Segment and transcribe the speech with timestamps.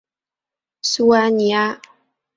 [0.81, 1.79] 苏阿尼阿。